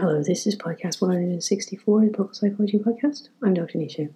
[0.00, 3.28] Hello, this is podcast 164, the Purple Psychology Podcast.
[3.44, 3.76] I'm Dr.
[3.76, 4.08] Nisha.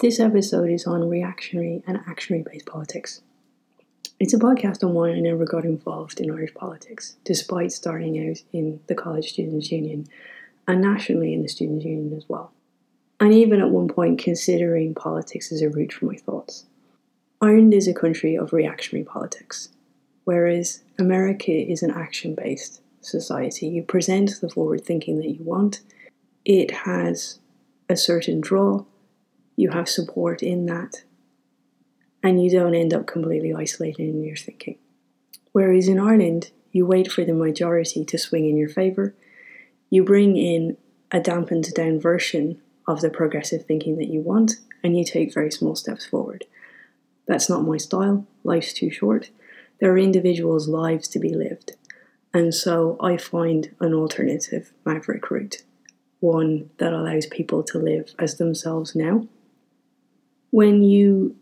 [0.00, 3.20] This episode is on reactionary and actionary based politics.
[4.18, 8.42] It's a podcast on why I never got involved in Irish politics, despite starting out
[8.52, 10.08] in the College Students' Union
[10.66, 12.50] and nationally in the Students' Union as well.
[13.20, 16.64] And even at one point considering politics as a route for my thoughts.
[17.40, 19.68] Ireland is a country of reactionary politics,
[20.24, 23.68] whereas America is an action based society.
[23.68, 25.80] You present the forward thinking that you want,
[26.44, 27.38] it has
[27.88, 28.84] a certain draw,
[29.56, 31.02] you have support in that,
[32.22, 34.78] and you don't end up completely isolated in your thinking.
[35.52, 39.14] Whereas in Ireland, you wait for the majority to swing in your favour,
[39.90, 40.76] you bring in
[41.10, 45.50] a dampened down version of the progressive thinking that you want, and you take very
[45.50, 46.44] small steps forward.
[47.26, 49.30] That's not my style, life's too short.
[49.80, 51.72] There are individuals' lives to be lived.
[52.32, 55.62] And so I find an alternative maverick route,
[56.20, 59.26] one that allows people to live as themselves now.
[60.50, 61.36] When you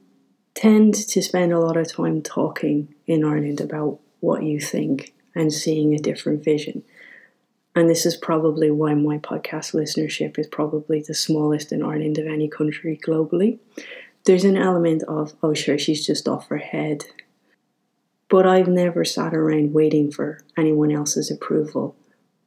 [0.55, 5.53] tend to spend a lot of time talking in Ireland about what you think and
[5.53, 6.83] seeing a different vision,
[7.75, 12.27] and this is probably why my podcast listenership is probably the smallest in Ireland of
[12.27, 13.59] any country globally.
[14.25, 17.05] There's an element of, oh, sure, she's just off her head
[18.29, 21.97] but I've never sat around waiting for anyone else's approval,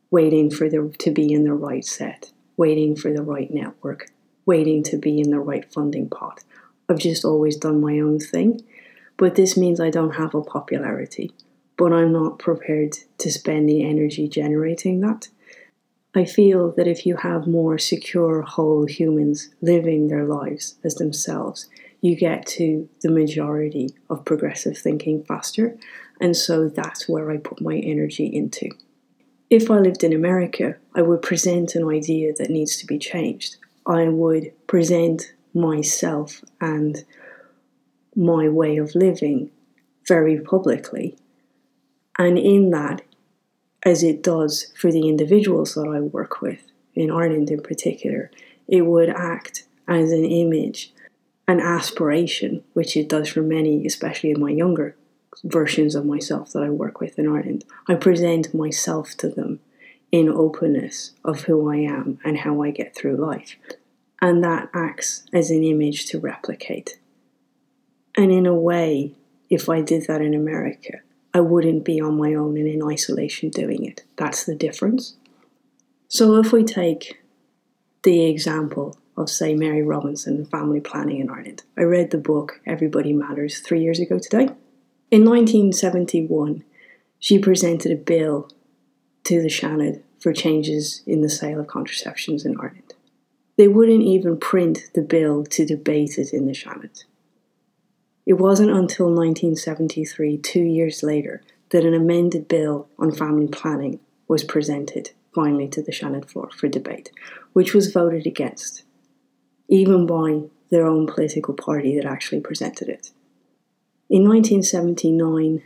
[0.09, 4.11] waiting for them to be in the right set, waiting for the right network,
[4.45, 6.43] waiting to be in the right funding pot.
[6.87, 8.61] I've just always done my own thing.
[9.21, 11.31] But this means I don't have a popularity,
[11.77, 15.27] but I'm not prepared to spend the energy generating that.
[16.15, 21.69] I feel that if you have more secure, whole humans living their lives as themselves,
[22.01, 25.77] you get to the majority of progressive thinking faster.
[26.19, 28.69] And so that's where I put my energy into.
[29.49, 33.57] If I lived in America, I would present an idea that needs to be changed.
[33.85, 37.03] I would present myself and
[38.15, 39.51] my way of living
[40.07, 41.17] very publicly.
[42.17, 43.01] And in that,
[43.83, 46.61] as it does for the individuals that I work with,
[46.93, 48.31] in Ireland in particular,
[48.67, 50.93] it would act as an image
[51.51, 54.95] an aspiration, which it does for many, especially in my younger
[55.43, 57.65] versions of myself that I work with in Ireland.
[57.89, 59.59] I present myself to them
[60.13, 63.57] in openness of who I am and how I get through life.
[64.21, 66.99] And that acts as an image to replicate.
[68.15, 69.13] And in a way,
[69.49, 70.99] if I did that in America,
[71.33, 74.03] I wouldn't be on my own and in isolation doing it.
[74.15, 75.15] That's the difference.
[76.07, 77.21] So if we take
[78.03, 81.63] the example of, say, Mary Robinson family planning in Ireland.
[81.77, 84.49] I read the book Everybody Matters three years ago today.
[85.09, 86.63] In 1971,
[87.19, 88.49] she presented a bill
[89.25, 92.93] to the Seanad for changes in the sale of contraceptions in Ireland.
[93.57, 97.03] They wouldn't even print the bill to debate it in the Seanad.
[98.25, 104.43] It wasn't until 1973, two years later, that an amended bill on family planning was
[104.43, 107.11] presented finally to the Seanad floor for debate,
[107.53, 108.83] which was voted against
[109.71, 113.09] even by their own political party that actually presented it.
[114.09, 115.63] In 1979,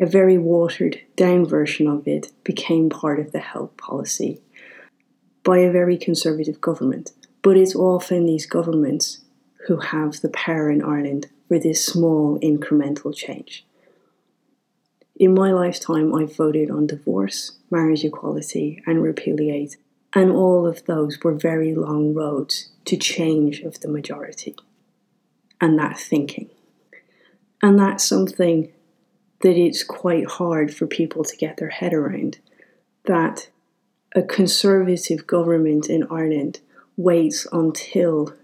[0.00, 4.40] a very watered down version of it became part of the health policy
[5.44, 7.12] by a very conservative government.
[7.42, 9.20] But it's often these governments
[9.66, 13.66] who have the power in Ireland for this small incremental change.
[15.16, 19.76] In my lifetime, I've voted on divorce, marriage equality, and repudiate
[20.14, 24.54] and all of those were very long roads to change of the majority
[25.60, 26.50] and that thinking.
[27.62, 28.72] And that's something
[29.42, 32.38] that it's quite hard for people to get their head around
[33.04, 33.48] that
[34.14, 36.60] a conservative government in Ireland
[36.96, 38.34] waits until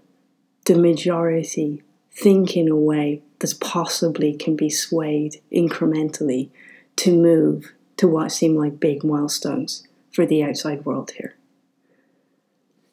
[0.65, 6.49] the majority think in a way that possibly can be swayed incrementally
[6.97, 11.35] to move to what seem like big milestones for the outside world here.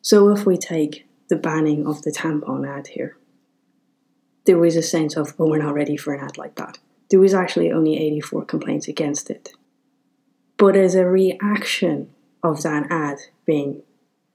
[0.06, 3.16] So if we take the banning of the tampon ad here,
[4.44, 6.78] there was a sense of, oh, we're not ready for an ad like that.
[7.10, 9.50] There was actually only 84 complaints against it.
[10.58, 13.82] But as a reaction of that ad being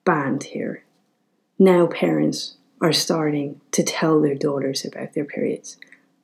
[0.03, 0.83] banned here,
[1.57, 5.77] now parents are starting to tell their daughters about their periods.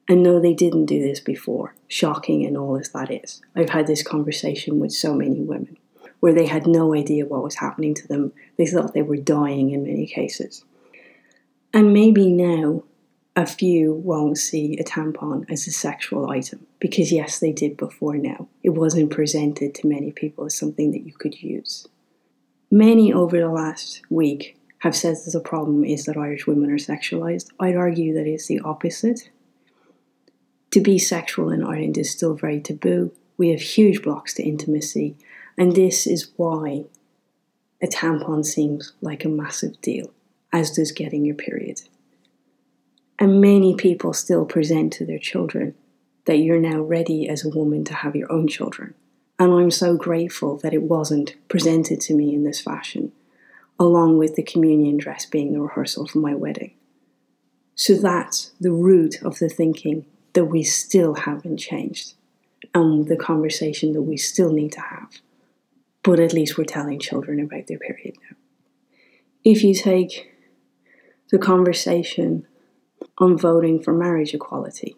[0.10, 3.42] And no, they didn't do this before, shocking and all as that is.
[3.56, 5.78] I've had this conversation with so many women
[6.20, 8.32] where they had no idea what was happening to them.
[8.58, 10.64] They thought they were dying in many cases.
[11.74, 12.84] And maybe now
[13.36, 18.18] a few won't see a tampon as a sexual item because, yes, they did before
[18.18, 18.48] now.
[18.64, 21.88] It wasn't presented to many people as something that you could use.
[22.72, 26.78] Many over the last week have said that the problem is that Irish women are
[26.78, 27.50] sexualized.
[27.60, 29.30] I'd argue that it's the opposite.
[30.72, 33.12] To be sexual in Ireland is still very taboo.
[33.38, 35.16] We have huge blocks to intimacy,
[35.58, 36.86] and this is why
[37.82, 40.12] a tampon seems like a massive deal,
[40.54, 41.82] as does getting your period.
[43.20, 45.76] And many people still present to their children
[46.26, 48.94] that you're now ready as a woman to have your own children.
[49.40, 53.12] And I'm so grateful that it wasn't presented to me in this fashion,
[53.80, 56.74] along with the communion dress being the rehearsal for my wedding.
[57.76, 62.14] So that's the root of the thinking that we still haven't changed,
[62.74, 65.10] and the conversation that we still need to have.
[66.08, 68.38] But at least we're telling children about their period now.
[69.44, 70.32] If you take
[71.32, 72.48] the conversation
[73.18, 74.96] on voting for marriage equality,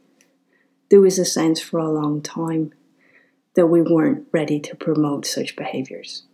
[0.91, 2.73] there was a sense for a long time
[3.55, 6.27] that we weren't ready to promote such behaviours.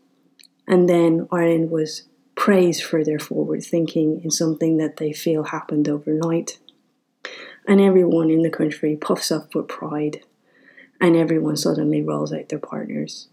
[0.67, 5.87] And then Ireland was praised for their forward thinking in something that they feel happened
[5.87, 6.59] overnight.
[7.65, 10.25] And everyone in the country puffs up with pride,
[10.99, 13.29] and everyone suddenly rolls out their partners.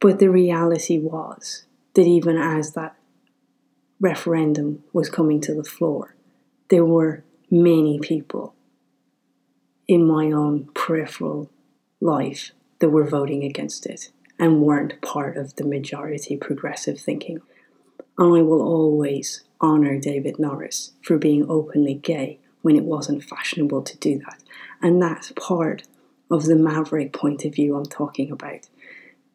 [0.00, 1.64] But the reality was
[1.94, 2.96] that even as that
[4.00, 6.14] referendum was coming to the floor,
[6.68, 8.54] there were many people
[9.88, 11.50] in my own peripheral
[12.00, 12.50] life
[12.80, 17.40] that were voting against it and weren't part of the majority progressive thinking.
[18.18, 23.82] And I will always honour David Norris for being openly gay when it wasn't fashionable
[23.82, 24.42] to do that.
[24.82, 25.84] And that's part
[26.30, 28.68] of the maverick point of view I'm talking about.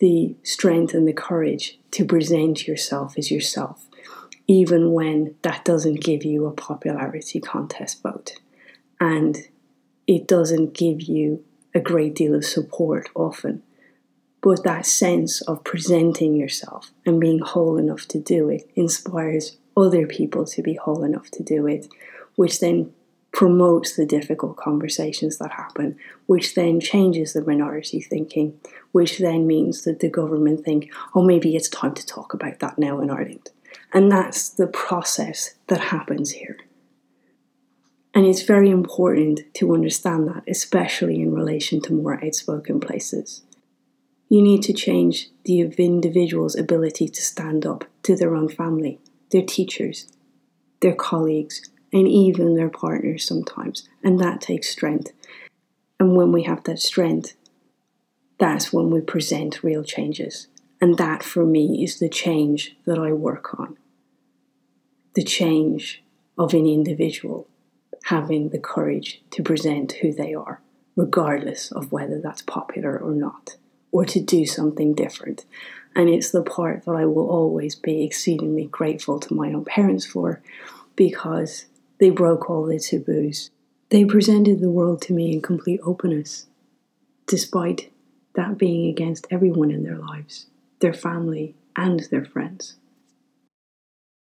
[0.01, 3.85] The strength and the courage to present yourself as yourself,
[4.47, 8.33] even when that doesn't give you a popularity contest vote.
[8.99, 9.47] And
[10.07, 13.63] it doesn't give you a great deal of support often.
[14.41, 20.07] But that sense of presenting yourself and being whole enough to do it inspires other
[20.07, 21.87] people to be whole enough to do it,
[22.35, 22.91] which then
[23.31, 28.59] promotes the difficult conversations that happen, which then changes the minority thinking,
[28.91, 32.77] which then means that the government think, oh, maybe it's time to talk about that
[32.77, 33.49] now in Ireland.
[33.93, 36.57] And that's the process that happens here.
[38.13, 43.43] And it's very important to understand that, especially in relation to more outspoken places.
[44.27, 48.99] You need to change the individual's ability to stand up to their own family,
[49.31, 50.07] their teachers,
[50.81, 53.87] their colleagues, and even their partners sometimes.
[54.03, 55.11] And that takes strength.
[55.99, 57.35] And when we have that strength,
[58.39, 60.47] that's when we present real changes.
[60.79, 63.77] And that for me is the change that I work on.
[65.13, 66.03] The change
[66.37, 67.47] of an individual
[68.05, 70.61] having the courage to present who they are,
[70.95, 73.57] regardless of whether that's popular or not,
[73.91, 75.45] or to do something different.
[75.95, 80.05] And it's the part that I will always be exceedingly grateful to my own parents
[80.05, 80.41] for
[80.95, 81.65] because
[82.01, 83.51] they broke all the taboos.
[83.89, 86.47] They presented the world to me in complete openness,
[87.27, 87.91] despite
[88.33, 90.47] that being against everyone in their lives,
[90.79, 92.75] their family, and their friends.